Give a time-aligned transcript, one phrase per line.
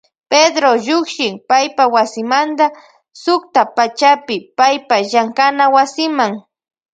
[0.31, 2.65] Pedró llukshin paypa wasimanta
[3.23, 6.33] suktapachapi paypa llankana wasiman.